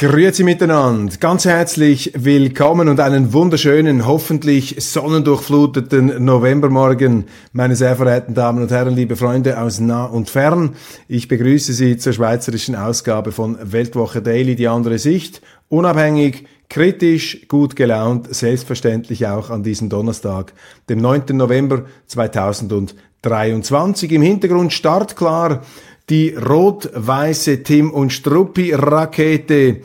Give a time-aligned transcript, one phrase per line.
[0.00, 8.62] Grüezi miteinander, ganz herzlich willkommen und einen wunderschönen, hoffentlich sonnendurchfluteten Novembermorgen, meine sehr verehrten Damen
[8.62, 10.76] und Herren, liebe Freunde aus nah und fern.
[11.08, 17.74] Ich begrüße Sie zur schweizerischen Ausgabe von Weltwoche Daily, die andere Sicht, unabhängig, kritisch, gut
[17.74, 20.52] gelaunt, selbstverständlich auch an diesem Donnerstag,
[20.88, 21.24] dem 9.
[21.32, 24.12] November 2023.
[24.12, 25.62] Im Hintergrund startklar
[26.10, 29.82] die rot-weiße Tim und Struppi Rakete,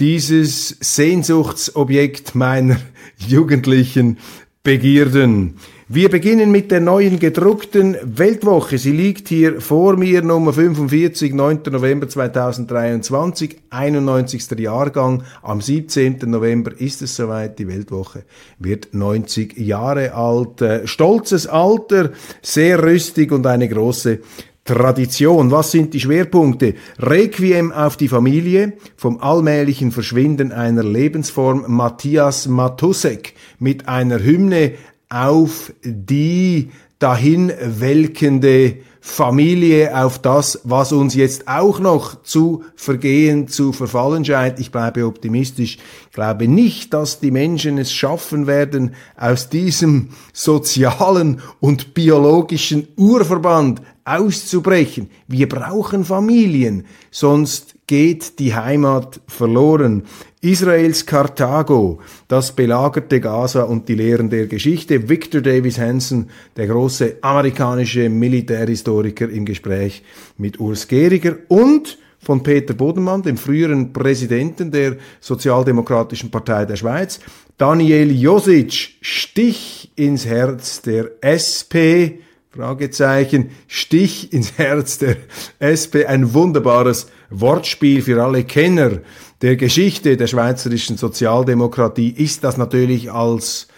[0.00, 2.76] dieses Sehnsuchtsobjekt meiner
[3.16, 4.18] jugendlichen
[4.62, 5.58] Begierden.
[5.88, 8.76] Wir beginnen mit der neuen gedruckten Weltwoche.
[8.76, 11.60] Sie liegt hier vor mir, Nummer 45, 9.
[11.70, 14.58] November 2023, 91.
[14.58, 15.22] Jahrgang.
[15.42, 16.18] Am 17.
[16.24, 17.60] November ist es soweit.
[17.60, 18.24] Die Weltwoche
[18.58, 20.60] wird 90 Jahre alt.
[20.60, 22.10] Äh, stolzes Alter,
[22.42, 24.18] sehr rüstig und eine große
[24.66, 25.50] Tradition.
[25.50, 26.74] Was sind die Schwerpunkte?
[26.98, 34.72] Requiem auf die Familie, vom allmählichen Verschwinden einer Lebensform Matthias Matusek mit einer Hymne
[35.08, 43.72] auf die dahin welkende Familie, auf das, was uns jetzt auch noch zu vergehen, zu
[43.72, 44.58] verfallen scheint.
[44.58, 45.78] Ich bleibe optimistisch.
[46.08, 53.80] Ich glaube nicht, dass die Menschen es schaffen werden, aus diesem sozialen und biologischen Urverband
[54.06, 55.10] auszubrechen.
[55.26, 60.04] Wir brauchen Familien, sonst geht die Heimat verloren.
[60.40, 65.08] Israels Karthago, das belagerte Gaza und die Lehren der Geschichte.
[65.08, 70.04] Victor Davis Hansen, der große amerikanische Militärhistoriker im Gespräch
[70.38, 77.20] mit Urs Gehriger und von Peter Bodenmann, dem früheren Präsidenten der Sozialdemokratischen Partei der Schweiz.
[77.58, 82.22] Daniel Josic, Stich ins Herz der SP,
[82.56, 85.16] Fragezeichen, Stich ins Herz der
[85.60, 89.00] SP, ein wunderbares Wortspiel für alle Kenner
[89.42, 92.08] der Geschichte der schweizerischen Sozialdemokratie.
[92.08, 93.68] Ist das natürlich als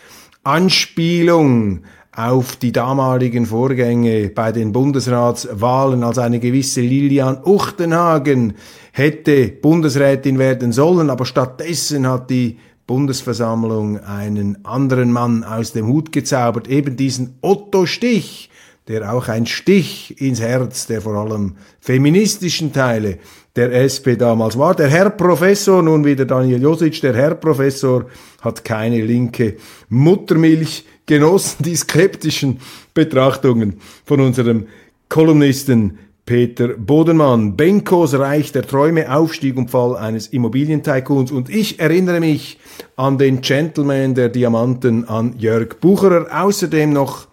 [0.45, 1.81] Anspielung
[2.13, 8.55] auf die damaligen Vorgänge bei den Bundesratswahlen, als eine gewisse Lilian Uchtenhagen
[8.93, 16.13] hätte Bundesrätin werden sollen, aber stattdessen hat die Bundesversammlung einen anderen Mann aus dem Hut
[16.13, 18.51] gezaubert, eben diesen Otto Stich,
[18.89, 23.19] der auch ein Stich ins Herz der vor allem feministischen Teile
[23.55, 24.75] der SP damals war.
[24.75, 28.07] Der Herr Professor, nun wieder Daniel Josic, der Herr Professor
[28.41, 29.57] hat keine linke
[29.89, 31.65] Muttermilch genossen.
[31.65, 32.61] Die skeptischen
[32.95, 34.67] Betrachtungen von unserem
[35.09, 37.57] Kolumnisten Peter Bodenmann.
[37.57, 41.33] Benkos Reich der Träume, Aufstieg und Fall eines Immobilientycoons.
[41.33, 42.59] Und ich erinnere mich
[42.97, 46.27] an den Gentleman der Diamanten, an Jörg Bucherer.
[46.31, 47.28] Außerdem noch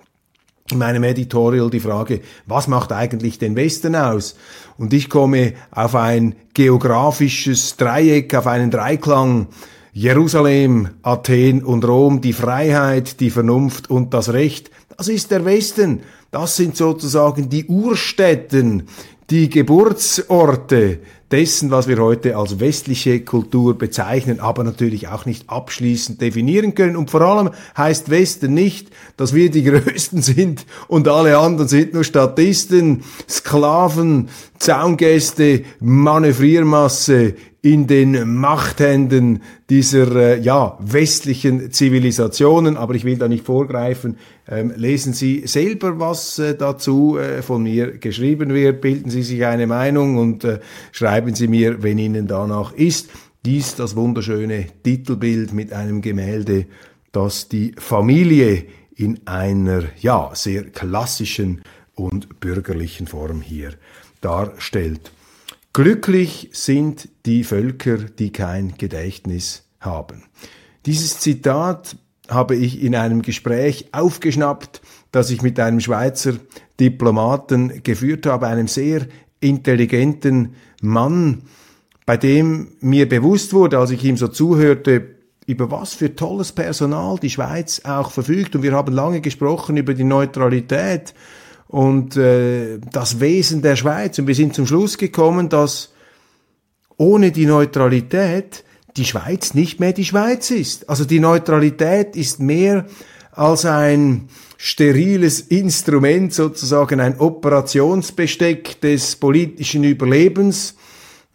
[0.72, 4.36] in meinem Editorial die Frage, was macht eigentlich den Westen aus?
[4.80, 9.48] Und ich komme auf ein geografisches Dreieck, auf einen Dreiklang.
[9.94, 14.72] Jerusalem, Athen und Rom, die Freiheit, die Vernunft und das Recht.
[14.98, 16.02] Das ist der Westen.
[16.32, 18.88] Das sind sozusagen die Urstätten,
[19.30, 21.00] die Geburtsorte
[21.32, 26.96] dessen, was wir heute als westliche Kultur bezeichnen, aber natürlich auch nicht abschließend definieren können.
[26.96, 31.94] Und vor allem heißt Westen nicht, dass wir die Größten sind und alle anderen sind
[31.94, 34.30] nur Statisten, Sklaven,
[34.60, 39.42] Zaungäste, Manövriermasse in den Machthänden
[39.72, 42.78] dieser äh, ja, westlichen Zivilisationen.
[42.78, 44.18] Aber ich will da nicht vorgreifen.
[44.48, 48.82] Ähm, lesen Sie selber, was äh, dazu äh, von mir geschrieben wird.
[48.82, 50.60] Bilden Sie sich eine Meinung und äh,
[50.92, 53.10] schreiben Sie mir, wenn Ihnen danach ist.
[53.46, 56.68] Dies das wunderschöne Titelbild mit einem Gemälde,
[57.12, 58.66] das die Familie
[58.96, 61.64] in einer ja sehr klassischen
[61.96, 63.72] und bürgerlichen Form hier
[64.22, 65.12] darstellt.
[65.76, 70.24] Glücklich sind die Völker, die kein Gedächtnis haben.
[70.86, 71.98] Dieses Zitat
[72.30, 74.82] habe ich in einem Gespräch aufgeschnappt,
[75.12, 76.36] das ich mit einem Schweizer
[76.80, 79.06] Diplomaten geführt habe, einem sehr
[79.42, 81.42] intelligenten Mann,
[82.06, 87.20] bei dem mir bewusst wurde, als ich ihm so zuhörte, über was für tolles Personal
[87.20, 88.56] die Schweiz auch verfügt.
[88.56, 91.14] Und wir haben lange gesprochen über die Neutralität
[91.68, 94.18] und äh, das Wesen der Schweiz.
[94.20, 95.94] Und wir sind zum Schluss gekommen, dass
[96.98, 98.64] ohne die Neutralität
[98.98, 100.90] die Schweiz nicht mehr die Schweiz ist.
[100.90, 102.86] Also die Neutralität ist mehr
[103.32, 110.76] als ein steriles Instrument, sozusagen ein Operationsbesteck des politischen Überlebens,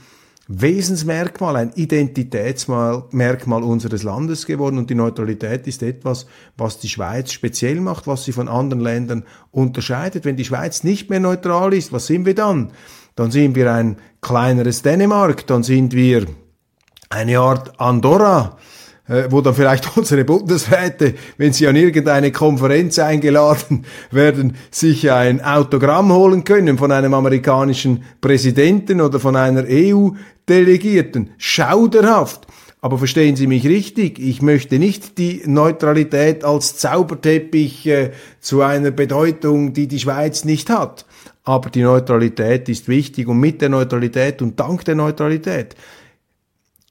[0.50, 7.82] Wesensmerkmal, ein Identitätsmerkmal unseres Landes geworden und die Neutralität ist etwas, was die Schweiz speziell
[7.82, 10.24] macht, was sie von anderen Ländern unterscheidet.
[10.24, 12.72] Wenn die Schweiz nicht mehr neutral ist, was sind wir dann?
[13.14, 16.24] Dann sind wir ein kleineres Dänemark, dann sind wir
[17.10, 18.56] eine Art Andorra,
[19.06, 25.44] äh, wo dann vielleicht unsere Bundesräte, wenn sie an irgendeine Konferenz eingeladen werden, sich ein
[25.44, 29.66] Autogramm holen können von einem amerikanischen Präsidenten oder von einer
[30.48, 31.30] EU-Delegierten.
[31.38, 32.46] Schauderhaft.
[32.80, 38.92] Aber verstehen Sie mich richtig, ich möchte nicht die Neutralität als Zauberteppich äh, zu einer
[38.92, 41.04] Bedeutung, die die Schweiz nicht hat.
[41.42, 45.74] Aber die Neutralität ist wichtig und mit der Neutralität und dank der Neutralität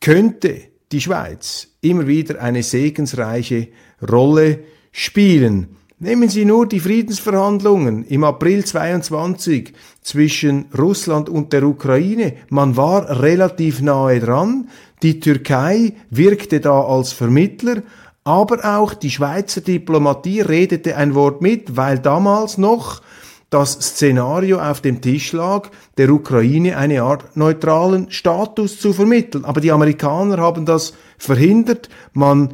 [0.02, 0.62] könnte
[0.92, 3.70] die Schweiz immer wieder eine segensreiche
[4.10, 4.60] Rolle
[4.92, 5.78] spielen.
[6.00, 9.74] Nehmen Sie nur die Friedensverhandlungen im April 22
[10.04, 12.34] zwischen Russland und der Ukraine.
[12.50, 14.70] Man war relativ nahe dran.
[15.02, 17.82] Die Türkei wirkte da als Vermittler,
[18.24, 23.02] aber auch die Schweizer Diplomatie redete ein Wort mit, weil damals noch
[23.50, 29.46] das Szenario auf dem Tisch lag, der Ukraine eine Art neutralen Status zu vermitteln.
[29.46, 31.90] Aber die Amerikaner haben das verhindert.
[32.14, 32.54] Man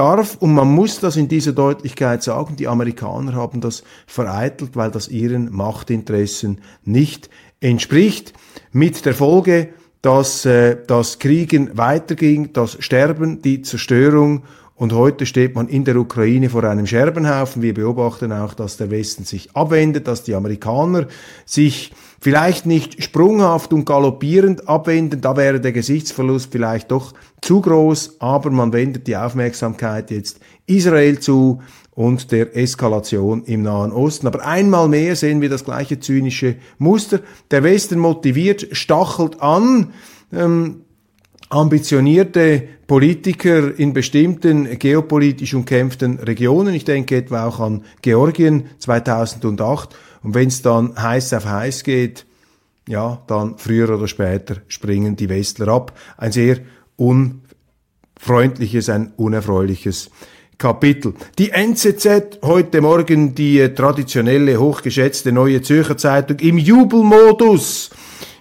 [0.00, 4.90] darf und man muss das in dieser Deutlichkeit sagen, die Amerikaner haben das vereitelt, weil
[4.90, 7.28] das ihren Machtinteressen nicht
[7.60, 8.32] entspricht.
[8.72, 9.68] Mit der Folge,
[10.00, 14.44] dass äh, das Kriegen weiterging, das Sterben, die Zerstörung
[14.80, 17.60] und heute steht man in der Ukraine vor einem Scherbenhaufen.
[17.60, 21.06] Wir beobachten auch, dass der Westen sich abwendet, dass die Amerikaner
[21.44, 25.20] sich vielleicht nicht sprunghaft und galoppierend abwenden.
[25.20, 31.18] Da wäre der Gesichtsverlust vielleicht doch zu groß, aber man wendet die Aufmerksamkeit jetzt Israel
[31.18, 31.60] zu
[31.92, 34.26] und der Eskalation im Nahen Osten.
[34.26, 37.20] Aber einmal mehr sehen wir das gleiche zynische Muster.
[37.50, 39.92] Der Westen motiviert, stachelt an.
[40.32, 40.82] Ähm,
[41.50, 46.74] ambitionierte Politiker in bestimmten geopolitisch umkämpften Regionen.
[46.74, 49.94] Ich denke etwa auch an Georgien 2008.
[50.22, 52.24] Und wenn es dann heiß auf heiß geht,
[52.88, 55.98] ja, dann früher oder später springen die Westler ab.
[56.16, 56.58] Ein sehr
[57.00, 60.10] unfreundliches, ein unerfreuliches
[60.58, 61.14] Kapitel.
[61.38, 67.90] Die NZZ heute Morgen die traditionelle, hochgeschätzte Neue Zürcher Zeitung im Jubelmodus.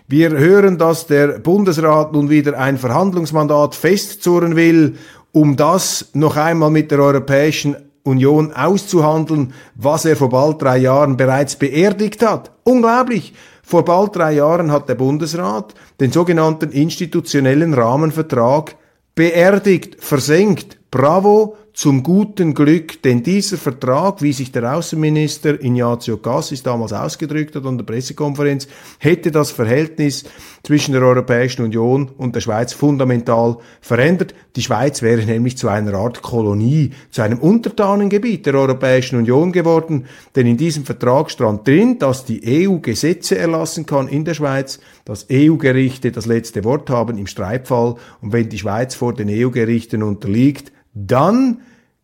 [0.07, 4.97] Wir hören, dass der Bundesrat nun wieder ein Verhandlungsmandat festzurren will,
[5.31, 11.15] um das noch einmal mit der Europäischen Union auszuhandeln, was er vor bald drei Jahren
[11.15, 12.51] bereits beerdigt hat.
[12.63, 13.33] Unglaublich!
[13.69, 18.75] Vor bald drei Jahren hat der Bundesrat den sogenannten institutionellen Rahmenvertrag
[19.13, 20.79] beerdigt, versenkt.
[20.89, 27.55] Bravo, zum guten Glück, denn dieser Vertrag, wie sich der Außenminister Ignazio Cassis damals ausgedrückt
[27.55, 28.67] hat an der Pressekonferenz,
[28.97, 30.25] hätte das Verhältnis
[30.63, 34.35] zwischen der Europäischen Union und der Schweiz fundamental verändert.
[34.57, 40.07] Die Schweiz wäre nämlich zu einer Art Kolonie, zu einem Untertanengebiet der Europäischen Union geworden,
[40.35, 44.81] denn in diesem Vertrag stand drin, dass die EU Gesetze erlassen kann in der Schweiz,
[45.05, 50.03] dass EU-Gerichte das letzte Wort haben im Streitfall und wenn die Schweiz vor den EU-Gerichten
[50.03, 51.61] unterliegt, dann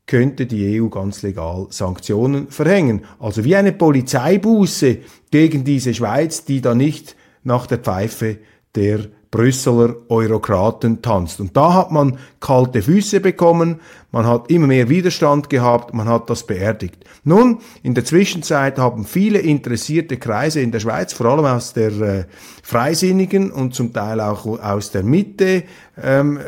[0.07, 3.05] könnte die EU ganz legal Sanktionen verhängen.
[3.19, 4.97] Also wie eine Polizeibuße
[5.31, 8.37] gegen diese Schweiz, die da nicht nach der Pfeife
[8.75, 11.41] der Brüsseler Eurokraten tanzt.
[11.41, 13.81] Und da hat man kalte Füße bekommen,
[14.11, 17.03] man hat immer mehr Widerstand gehabt, man hat das beerdigt.
[17.25, 21.91] Nun, in der Zwischenzeit haben viele interessierte Kreise in der Schweiz, vor allem aus der
[21.99, 22.25] äh,
[22.63, 25.63] Freisinnigen und zum Teil auch aus der Mitte
[26.01, 26.39] ähm,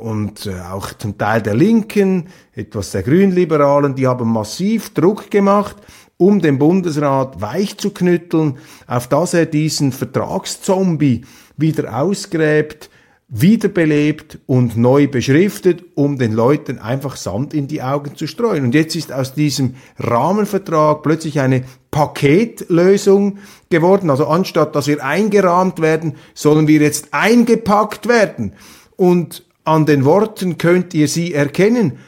[0.00, 5.76] und äh, auch zum Teil der Linken, etwas der Grünliberalen, die haben massiv Druck gemacht,
[6.16, 11.24] um den Bundesrat weich zu knütteln, auf dass er diesen Vertragszombie
[11.56, 12.90] wieder ausgräbt,
[13.28, 18.64] wiederbelebt und neu beschriftet, um den Leuten einfach Sand in die Augen zu streuen.
[18.64, 23.38] Und jetzt ist aus diesem Rahmenvertrag plötzlich eine Paketlösung
[23.70, 24.10] geworden.
[24.10, 28.54] Also anstatt dass wir eingerahmt werden, sollen wir jetzt eingepackt werden.
[28.96, 31.98] Und an den Worten könnt ihr sie erkennen.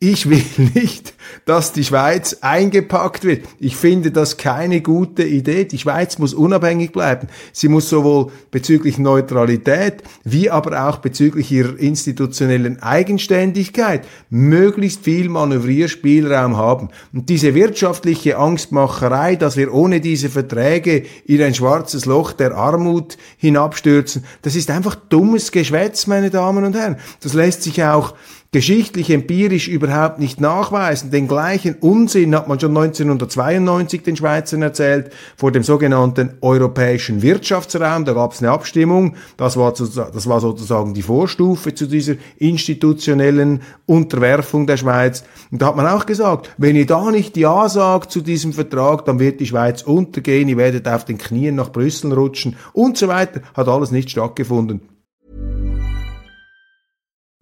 [0.00, 1.14] Ich will nicht,
[1.44, 3.44] dass die Schweiz eingepackt wird.
[3.58, 5.64] Ich finde das keine gute Idee.
[5.64, 7.26] Die Schweiz muss unabhängig bleiben.
[7.52, 16.56] Sie muss sowohl bezüglich Neutralität wie aber auch bezüglich ihrer institutionellen Eigenständigkeit möglichst viel Manövrierspielraum
[16.56, 16.90] haben.
[17.12, 23.18] Und diese wirtschaftliche Angstmacherei, dass wir ohne diese Verträge in ein schwarzes Loch der Armut
[23.36, 26.98] hinabstürzen, das ist einfach dummes Geschwätz, meine Damen und Herren.
[27.20, 28.14] Das lässt sich auch
[28.50, 31.10] geschichtlich empirisch überhaupt nicht nachweisen.
[31.10, 38.06] Den gleichen Unsinn hat man schon 1992 den Schweizern erzählt vor dem sogenannten europäischen Wirtschaftsraum.
[38.06, 39.16] Da gab es eine Abstimmung.
[39.36, 45.24] Das war, das war sozusagen die Vorstufe zu dieser institutionellen Unterwerfung der Schweiz.
[45.50, 49.04] Und da hat man auch gesagt, wenn ihr da nicht Ja sagt zu diesem Vertrag,
[49.04, 53.08] dann wird die Schweiz untergehen, ihr werdet auf den Knien nach Brüssel rutschen und so
[53.08, 53.42] weiter.
[53.54, 54.97] Hat alles nicht stattgefunden.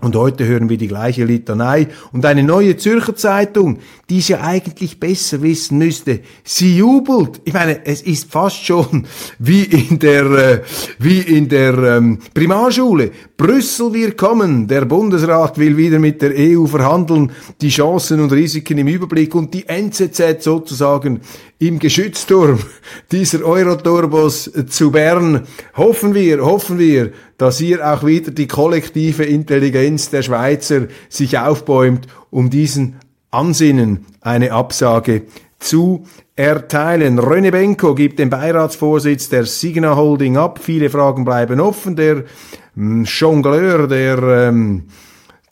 [0.00, 1.88] Und heute hören wir die gleiche Litanei.
[2.12, 3.78] Und eine neue Zürcher Zeitung,
[4.08, 7.42] die es ja eigentlich besser wissen müsste, sie jubelt.
[7.44, 9.06] Ich meine, es ist fast schon
[9.38, 10.62] wie in der, äh,
[10.98, 13.10] wie in der ähm, Primarschule.
[13.36, 14.68] Brüssel, wir kommen.
[14.68, 17.32] Der Bundesrat will wieder mit der EU verhandeln.
[17.60, 21.20] Die Chancen und Risiken im Überblick und die NZZ sozusagen
[21.60, 22.58] im Geschützturm
[23.12, 25.46] dieser Euroturbos zu Bern.
[25.76, 32.08] Hoffen wir, hoffen wir, dass hier auch wieder die kollektive Intelligenz der Schweizer sich aufbäumt,
[32.30, 32.96] um diesen
[33.30, 35.22] Ansinnen eine Absage
[35.58, 37.20] zu erteilen.
[37.20, 40.60] René Benko gibt den Beiratsvorsitz der Signa Holding ab.
[40.62, 41.94] Viele Fragen bleiben offen.
[41.94, 42.24] Der
[42.74, 44.84] ähm, Jongleur, der ähm,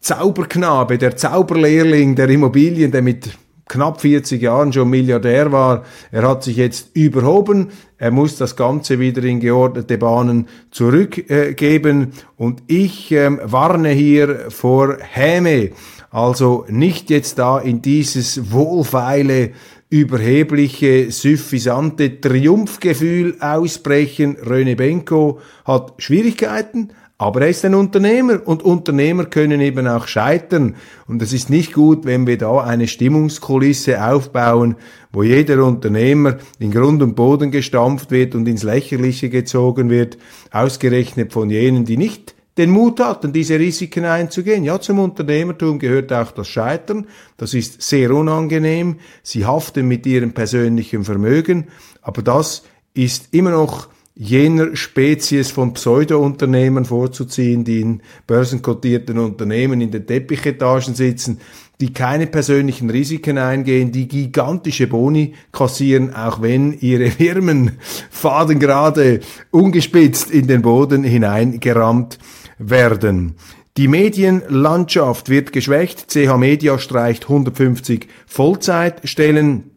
[0.01, 3.29] Zauberknabe, der Zauberlehrling der Immobilien, der mit
[3.69, 5.85] knapp 40 Jahren schon Milliardär war.
[6.11, 7.69] Er hat sich jetzt überhoben.
[7.99, 12.13] Er muss das Ganze wieder in geordnete Bahnen zurückgeben.
[12.37, 15.71] und ich ähm, warne hier vor Häme.
[16.11, 19.51] Also nicht jetzt da in dieses wohlfeile,
[19.91, 24.37] überhebliche, suffisante Triumphgefühl ausbrechen.
[24.37, 30.77] Röne Benko hat Schwierigkeiten, aber er ist ein Unternehmer und Unternehmer können eben auch scheitern.
[31.09, 34.77] Und es ist nicht gut, wenn wir da eine Stimmungskulisse aufbauen,
[35.13, 40.17] wo jeder Unternehmer in Grund und Boden gestampft wird und ins Lächerliche gezogen wird,
[40.53, 44.63] ausgerechnet von jenen, die nicht den Mut hatten, diese Risiken einzugehen.
[44.63, 47.07] Ja, zum Unternehmertum gehört auch das Scheitern.
[47.37, 48.97] Das ist sehr unangenehm.
[49.25, 51.67] Sie haften mit ihrem persönlichen Vermögen.
[52.01, 52.63] Aber das
[52.95, 53.89] ist immer noch
[54.21, 61.39] jener Spezies von Pseudo-Unternehmern vorzuziehen, die in börsenkotierten Unternehmen in den Teppichetagen sitzen,
[61.81, 67.79] die keine persönlichen Risiken eingehen, die gigantische Boni kassieren, auch wenn ihre Firmen
[68.11, 69.21] fadengerade
[69.53, 72.19] ungespitzt in den Boden hineingerammt
[72.59, 73.37] werden.
[73.77, 76.11] Die Medienlandschaft wird geschwächt.
[76.11, 79.71] CH Media streicht 150 Vollzeitstellen.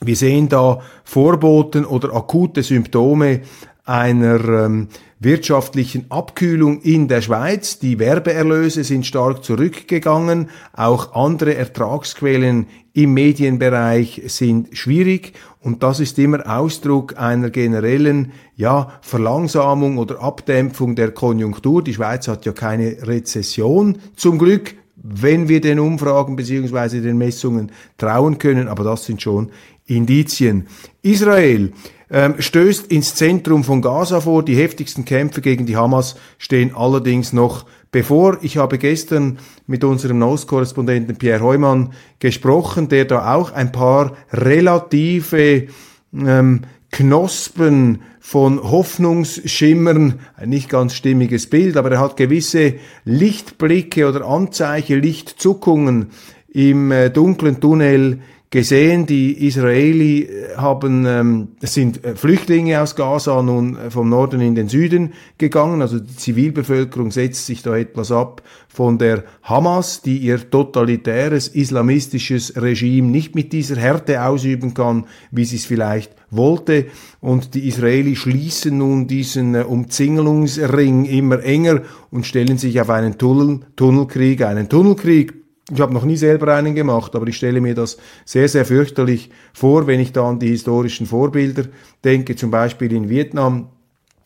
[0.00, 3.40] Wir sehen da Vorboten oder akute Symptome
[3.88, 7.78] einer ähm, wirtschaftlichen Abkühlung in der Schweiz.
[7.78, 10.50] Die Werbeerlöse sind stark zurückgegangen.
[10.74, 15.32] Auch andere Ertragsquellen im Medienbereich sind schwierig.
[15.60, 21.82] Und das ist immer Ausdruck einer generellen ja, Verlangsamung oder Abdämpfung der Konjunktur.
[21.82, 27.70] Die Schweiz hat ja keine Rezession zum Glück wenn wir den Umfragen beziehungsweise den Messungen
[27.98, 29.50] trauen können, aber das sind schon
[29.86, 30.66] Indizien.
[31.02, 31.72] Israel
[32.10, 34.44] ähm, stößt ins Zentrum von Gaza vor.
[34.44, 38.38] Die heftigsten Kämpfe gegen die Hamas stehen allerdings noch bevor.
[38.42, 45.68] Ich habe gestern mit unserem Ostkorrespondenten Pierre Heumann gesprochen, der da auch ein paar relative
[46.14, 52.74] ähm, Knospen von Hoffnungsschimmern, ein nicht ganz stimmiges Bild, aber er hat gewisse
[53.04, 56.10] Lichtblicke oder Anzeichen, Lichtzuckungen
[56.48, 58.20] im äh, dunklen Tunnel
[58.50, 64.40] gesehen, die Israeli äh, haben, ähm, sind äh, Flüchtlinge aus Gaza nun äh, vom Norden
[64.40, 65.82] in den Süden gegangen.
[65.82, 72.54] Also die Zivilbevölkerung setzt sich da etwas ab von der Hamas, die ihr totalitäres islamistisches
[72.56, 76.86] Regime nicht mit dieser Härte ausüben kann, wie sie es vielleicht wollte.
[77.20, 83.60] Und die Israeli schließen nun diesen Umzingelungsring immer enger und stellen sich auf einen Tunnel,
[83.76, 85.34] Tunnelkrieg, einen Tunnelkrieg
[85.70, 89.30] ich habe noch nie selber einen gemacht, aber ich stelle mir das sehr, sehr fürchterlich
[89.52, 91.64] vor, wenn ich da an die historischen Vorbilder
[92.04, 93.68] denke, zum Beispiel in Vietnam.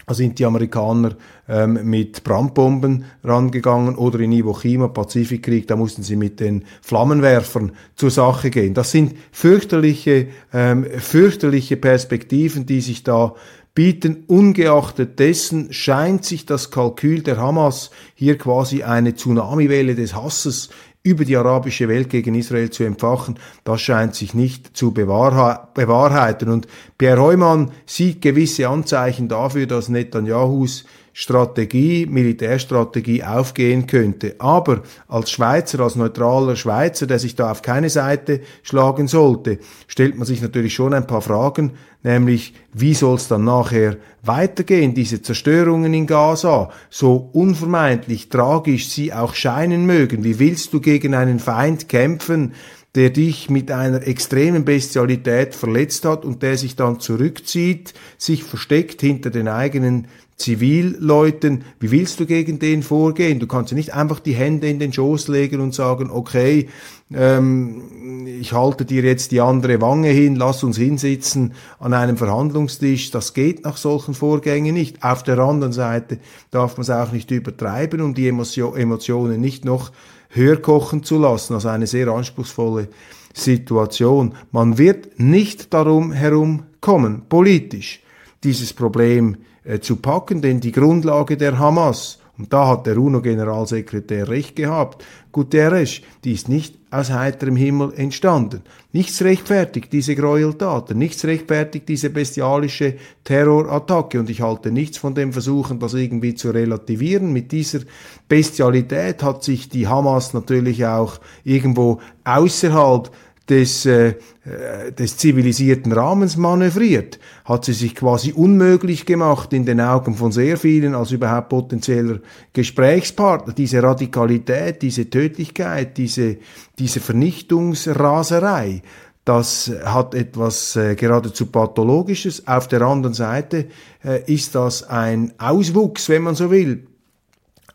[0.06, 1.16] Da sind die Amerikaner
[1.49, 7.72] ähm, mit Brandbomben rangegangen oder in Iwo Jima, Pazifikkrieg, da mussten sie mit den Flammenwerfern
[7.94, 8.75] zur Sache gehen.
[8.75, 13.34] Das sind fürchterliche, ähm, fürchterliche Perspektiven, die sich da
[13.75, 14.25] bieten.
[14.26, 20.68] Ungeachtet dessen scheint sich das Kalkül der Hamas hier quasi eine Tsunamiwelle des Hasses
[21.04, 26.49] über die arabische Welt gegen Israel zu empfachen, das scheint sich nicht zu bewahrheiten.
[26.49, 34.37] Und Pierre Heumann sieht gewisse Anzeichen dafür, dass Netanyahus Strategie, Militärstrategie aufgehen könnte.
[34.38, 40.16] Aber als Schweizer, als neutraler Schweizer, der sich da auf keine Seite schlagen sollte, stellt
[40.16, 45.21] man sich natürlich schon ein paar Fragen, nämlich wie soll es dann nachher weitergehen, diese
[45.21, 50.25] Zerstörungen in Gaza, so unvermeidlich tragisch sie auch scheinen mögen.
[50.25, 52.54] Wie willst du gegen einen Feind kämpfen,
[52.94, 59.00] der dich mit einer extremen Bestialität verletzt hat und der sich dann zurückzieht, sich versteckt
[59.00, 63.38] hinter den eigenen Zivilleuten, wie willst du gegen den vorgehen?
[63.38, 66.68] Du kannst ja nicht einfach die Hände in den Schoß legen und sagen, okay,
[67.14, 73.10] ähm, ich halte dir jetzt die andere Wange hin, lass uns hinsitzen an einem Verhandlungstisch.
[73.10, 75.04] Das geht nach solchen Vorgängen nicht.
[75.04, 76.19] Auf der anderen Seite
[76.50, 79.93] darf man es auch nicht übertreiben, um die Emotionen nicht noch
[80.32, 81.54] höher kochen zu lassen.
[81.54, 82.88] Also eine sehr anspruchsvolle
[83.32, 84.34] Situation.
[84.50, 88.00] Man wird nicht darum herumkommen, politisch
[88.45, 94.28] dieses Problem äh, zu packen, denn die Grundlage der Hamas, und da hat der UNO-Generalsekretär
[94.28, 98.60] recht gehabt, Guterres, die ist nicht aus heiterem Himmel entstanden.
[98.92, 105.32] Nichts rechtfertigt diese Gräueltaten, nichts rechtfertigt diese bestialische Terrorattacke und ich halte nichts von dem
[105.32, 107.32] Versuchen, das irgendwie zu relativieren.
[107.32, 107.80] Mit dieser
[108.28, 113.10] Bestialität hat sich die Hamas natürlich auch irgendwo außerhalb
[113.49, 119.81] des, äh, äh, des zivilisierten Rahmens manövriert, hat sie sich quasi unmöglich gemacht in den
[119.81, 122.21] Augen von sehr vielen als überhaupt potenzieller
[122.52, 123.52] Gesprächspartner.
[123.52, 126.37] Diese Radikalität, diese Tödlichkeit, diese,
[126.78, 128.83] diese Vernichtungsraserei,
[129.25, 132.47] das hat etwas äh, geradezu pathologisches.
[132.49, 133.67] Auf der anderen Seite
[134.05, 136.87] äh, ist das ein Auswuchs, wenn man so will,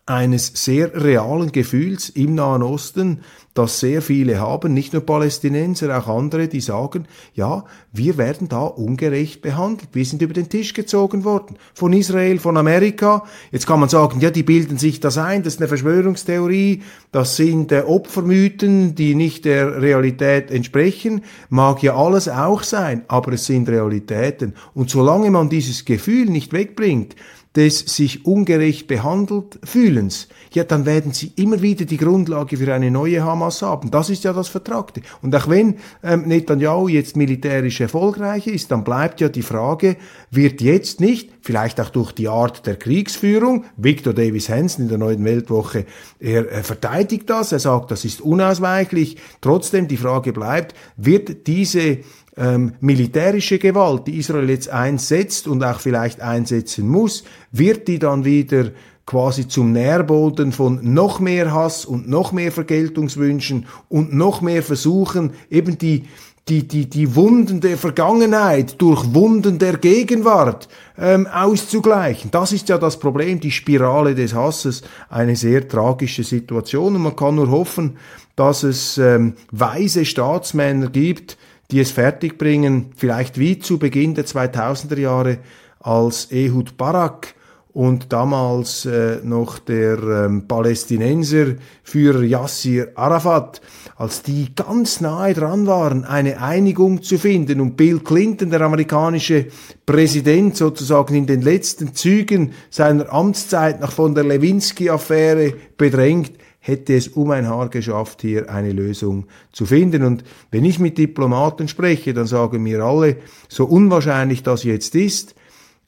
[0.07, 3.19] eines sehr realen Gefühls im Nahen Osten,
[3.53, 8.61] das sehr viele haben, nicht nur Palästinenser, auch andere, die sagen, ja, wir werden da
[8.61, 13.23] ungerecht behandelt, wir sind über den Tisch gezogen worden, von Israel, von Amerika.
[13.51, 17.35] Jetzt kann man sagen, ja, die bilden sich das ein, das ist eine Verschwörungstheorie, das
[17.35, 23.45] sind äh, Opfermythen, die nicht der Realität entsprechen, mag ja alles auch sein, aber es
[23.45, 24.53] sind Realitäten.
[24.73, 27.15] Und solange man dieses Gefühl nicht wegbringt,
[27.57, 32.91] des sich ungerecht behandelt fühlens, ja, dann werden sie immer wieder die Grundlage für eine
[32.91, 33.89] neue Hamas haben.
[33.89, 35.01] Das ist ja das Vertragte.
[35.23, 39.97] Und auch wenn ähm, Netanyahu jetzt militärisch erfolgreich ist, dann bleibt ja die Frage,
[40.29, 44.99] wird jetzt nicht, vielleicht auch durch die Art der Kriegsführung, Victor Davis Hansen in der
[44.99, 45.85] Neuen Weltwoche,
[46.19, 49.17] er, er verteidigt das, er sagt, das ist unausweichlich.
[49.41, 51.99] Trotzdem die Frage bleibt, wird diese
[52.37, 58.25] ähm, militärische Gewalt, die Israel jetzt einsetzt und auch vielleicht einsetzen muss, wird die dann
[58.25, 58.71] wieder
[59.05, 65.31] quasi zum Nährboden von noch mehr Hass und noch mehr Vergeltungswünschen und noch mehr Versuchen,
[65.49, 66.03] eben die
[66.49, 72.31] die, die, die Wunden der Vergangenheit durch Wunden der Gegenwart ähm, auszugleichen.
[72.31, 76.95] Das ist ja das Problem, die Spirale des Hasses, eine sehr tragische Situation.
[76.95, 77.97] Und man kann nur hoffen,
[78.37, 81.37] dass es ähm, weise Staatsmänner gibt,
[81.71, 85.39] die es fertigbringen, vielleicht wie zu Beginn der 2000er Jahre,
[85.79, 87.35] als Ehud Barak
[87.77, 93.61] und damals äh, noch der ähm, Palästinenser Führer Yassir Arafat,
[93.97, 99.45] als die ganz nahe dran waren, eine Einigung zu finden und Bill Clinton, der amerikanische
[99.85, 106.31] Präsident, sozusagen in den letzten Zügen seiner Amtszeit nach von der Lewinsky-Affäre bedrängt,
[106.67, 110.03] hätte es um ein Haar geschafft, hier eine Lösung zu finden.
[110.03, 115.35] Und wenn ich mit Diplomaten spreche, dann sagen mir alle, so unwahrscheinlich das jetzt ist,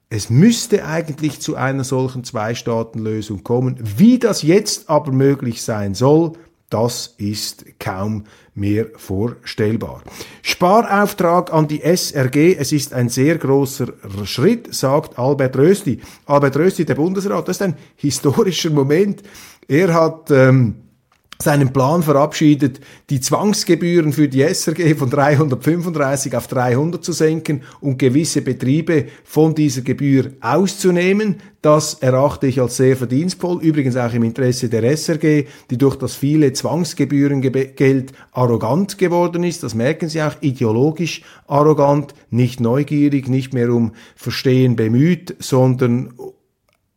[0.10, 3.78] es müsste eigentlich zu einer solchen Zwei-Staaten-Lösung kommen.
[3.80, 6.34] Wie das jetzt aber möglich sein soll,
[6.70, 10.04] das ist kaum mehr vorstellbar.
[10.44, 13.88] Sparauftrag an die SRG, es ist ein sehr großer
[14.26, 16.00] Schritt, sagt Albert Rösti.
[16.26, 19.24] Albert Rösti, der Bundesrat, das ist ein historischer Moment.
[19.69, 20.73] Er hat ähm,
[21.39, 27.99] seinen Plan verabschiedet, die Zwangsgebühren für die SRG von 335 auf 300 zu senken und
[27.99, 31.36] gewisse Betriebe von dieser Gebühr auszunehmen.
[31.62, 36.15] Das erachte ich als sehr verdienstvoll, übrigens auch im Interesse der SRG, die durch das
[36.15, 39.62] viele Zwangsgebührengeld arrogant geworden ist.
[39.62, 46.12] Das merken Sie auch, ideologisch arrogant, nicht neugierig, nicht mehr um Verstehen bemüht, sondern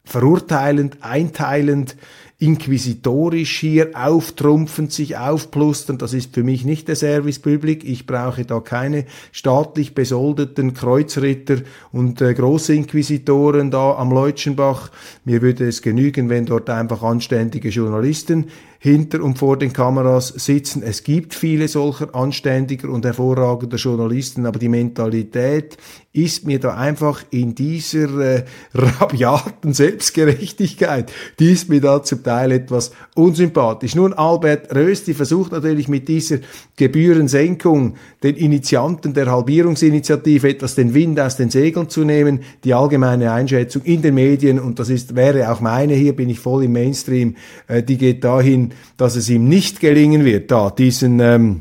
[0.05, 1.97] verurteilend, einteilend,
[2.43, 5.97] inquisitorisch hier auftrumpfend, sich aufplustern.
[5.99, 7.85] Das ist für mich nicht der Service Public.
[7.85, 11.59] Ich brauche da keine staatlich besoldeten Kreuzritter
[11.93, 14.91] und äh, Großinquisitoren da am Leutschenbach.
[15.25, 18.47] Mir würde es genügen, wenn dort einfach anständige Journalisten
[18.83, 20.83] hinter und vor den Kameras sitzen.
[20.83, 25.77] Es gibt viele solcher anständiger und hervorragender Journalisten, aber die Mentalität
[26.13, 32.51] ist mir da einfach in dieser äh, rabiaten Selbstgerechtigkeit, die ist mir da zum Teil
[32.51, 33.95] etwas unsympathisch.
[33.95, 36.39] Nun, Albert Rösti versucht natürlich mit dieser
[36.77, 42.41] Gebührensenkung den Initianten der Halbierungsinitiative etwas den Wind aus den Segeln zu nehmen.
[42.65, 46.41] Die allgemeine Einschätzung in den Medien, und das ist, wäre auch meine, hier bin ich
[46.41, 47.37] voll im Mainstream,
[47.69, 51.61] äh, die geht dahin, dass es ihm nicht gelingen wird, da diesen, ähm,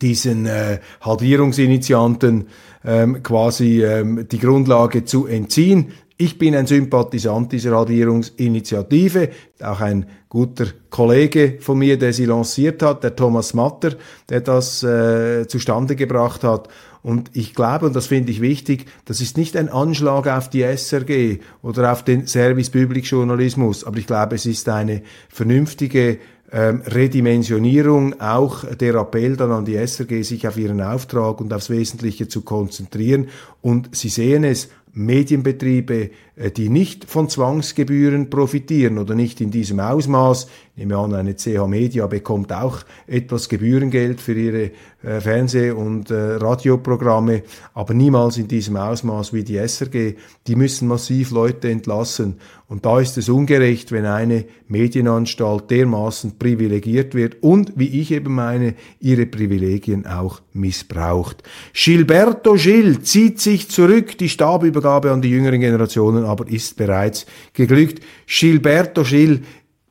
[0.00, 2.48] diesen äh, Halbierungsinitianten
[2.84, 5.92] ähm, quasi ähm, die Grundlage zu entziehen.
[6.18, 9.28] Ich bin ein Sympathisant dieser Halbierungsinitiative,
[9.62, 13.96] auch ein guter Kollege von mir, der sie lanciert hat, der Thomas Matter,
[14.30, 16.68] der das äh, zustande gebracht hat.
[17.06, 20.62] Und ich glaube, und das finde ich wichtig, das ist nicht ein Anschlag auf die
[20.62, 26.18] SRG oder auf den Service Public Journalismus, aber ich glaube, es ist eine vernünftige
[26.50, 31.70] ähm, Redimensionierung, auch der Appell dann an die SRG, sich auf ihren Auftrag und aufs
[31.70, 33.28] Wesentliche zu konzentrieren.
[33.62, 39.78] Und Sie sehen es, Medienbetriebe, äh, die nicht von Zwangsgebühren profitieren oder nicht in diesem
[39.78, 40.48] Ausmaß.
[40.74, 44.70] Ich nehme an, eine CH Media bekommt auch etwas Gebührengeld für ihre
[45.02, 47.42] äh, Fernseh- und äh, Radioprogramme,
[47.74, 50.14] aber niemals in diesem Ausmaß wie die SRG.
[50.46, 52.36] Die müssen massiv Leute entlassen.
[52.68, 58.34] Und da ist es ungerecht, wenn eine Medienanstalt dermaßen privilegiert wird und, wie ich eben
[58.34, 61.44] meine, ihre Privilegien auch missbraucht.
[61.72, 68.02] Gilberto Gil zieht sich zurück, die Stabübergabe an die jüngeren Generationen aber ist bereits geglückt.
[68.26, 69.42] Gilberto Gil,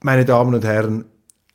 [0.01, 1.05] meine Damen und Herren,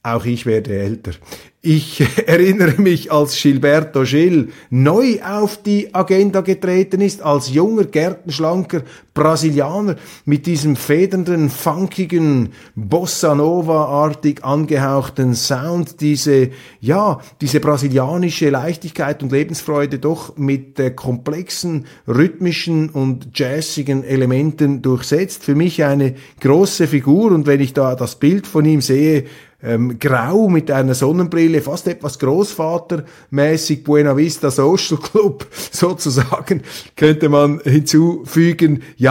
[0.02, 1.12] auch ich werde älter.
[1.60, 8.82] Ich erinnere mich, als Gilberto Gil neu auf die Agenda getreten ist, als junger, gärtenschlanker
[9.14, 19.32] Brasilianer mit diesem federnden, funkigen, Bossa Nova-artig angehauchten Sound, diese, ja, diese brasilianische Leichtigkeit und
[19.32, 25.44] Lebensfreude doch mit äh, komplexen, rhythmischen und jazzigen Elementen durchsetzt.
[25.44, 29.24] Für mich eine große Figur und wenn ich da das Bild von ihm sehe,
[29.62, 36.62] ähm, grau mit einer Sonnenbrille, fast etwas Großvatermäßig, Buena Vista Social Club sozusagen,
[36.96, 38.82] könnte man hinzufügen.
[38.96, 39.09] Ja,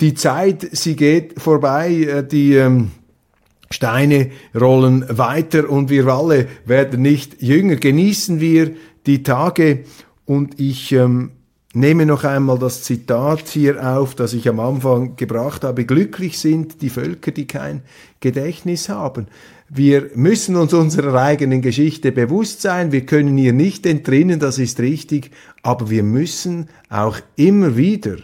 [0.00, 2.90] die Zeit, sie geht vorbei, äh, die ähm,
[3.70, 7.76] Steine rollen weiter und wir alle werden nicht jünger.
[7.76, 8.72] Genießen wir
[9.06, 9.84] die Tage
[10.24, 11.30] und ich ähm,
[11.72, 15.84] nehme noch einmal das Zitat hier auf, das ich am Anfang gebracht habe.
[15.84, 17.82] Glücklich sind die Völker, die kein
[18.18, 19.28] Gedächtnis haben.
[19.68, 22.90] Wir müssen uns unserer eigenen Geschichte bewusst sein.
[22.90, 25.30] Wir können ihr nicht entrinnen, das ist richtig.
[25.62, 28.16] Aber wir müssen auch immer wieder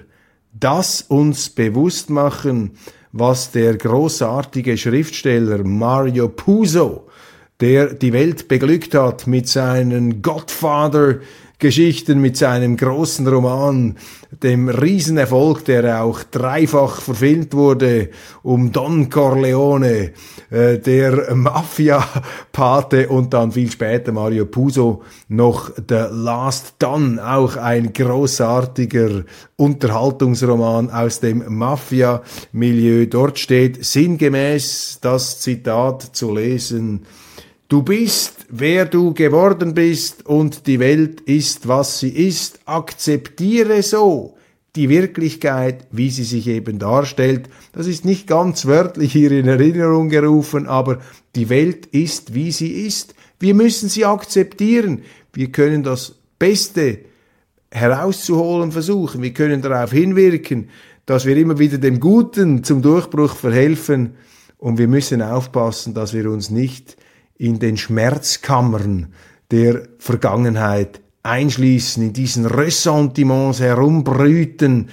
[0.58, 2.72] das uns bewusst machen,
[3.12, 7.08] was der großartige Schriftsteller Mario Puzo,
[7.60, 11.20] der die Welt beglückt hat mit seinen Godfather
[11.58, 13.96] Geschichten mit seinem großen Roman,
[14.42, 18.10] dem Riesenerfolg, der auch dreifach verfilmt wurde,
[18.42, 20.12] um Don Corleone,
[20.50, 27.94] äh, der Mafia-Pate und dann viel später Mario Puzo noch The Last Don, auch ein
[27.94, 29.24] großartiger
[29.56, 33.06] Unterhaltungsroman aus dem Mafia-Milieu.
[33.06, 37.06] Dort steht sinngemäß das Zitat zu lesen,
[37.68, 42.60] Du bist, wer du geworden bist und die Welt ist, was sie ist.
[42.64, 44.36] Akzeptiere so
[44.76, 47.48] die Wirklichkeit, wie sie sich eben darstellt.
[47.72, 51.00] Das ist nicht ganz wörtlich hier in Erinnerung gerufen, aber
[51.34, 53.16] die Welt ist, wie sie ist.
[53.40, 55.02] Wir müssen sie akzeptieren.
[55.32, 57.00] Wir können das Beste
[57.72, 59.22] herauszuholen versuchen.
[59.22, 60.68] Wir können darauf hinwirken,
[61.04, 64.14] dass wir immer wieder dem Guten zum Durchbruch verhelfen.
[64.56, 66.96] Und wir müssen aufpassen, dass wir uns nicht
[67.38, 69.12] in den Schmerzkammern
[69.50, 74.88] der Vergangenheit einschließen, in diesen Ressentiments herumbrüten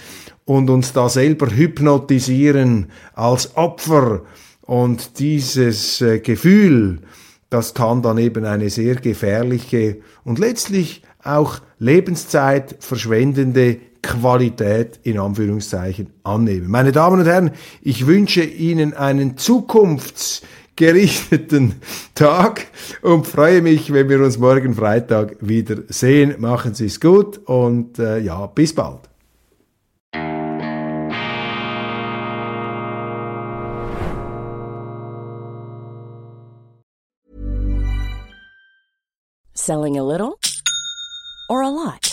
[0.45, 4.21] und uns da selber hypnotisieren als Opfer.
[4.61, 7.01] Und dieses äh, Gefühl,
[7.49, 16.07] das kann dann eben eine sehr gefährliche und letztlich auch Lebenszeit verschwendende Qualität in Anführungszeichen
[16.23, 16.69] annehmen.
[16.69, 17.51] Meine Damen und Herren,
[17.81, 20.41] ich wünsche Ihnen einen Zukunfts
[20.75, 21.75] gerichteten
[22.15, 22.67] Tag
[23.01, 26.35] und freue mich, wenn wir uns morgen Freitag wieder sehen.
[26.39, 29.09] Machen Sie es gut und äh, ja, bis bald.
[39.55, 40.37] Selling a little
[41.47, 42.12] or a lot?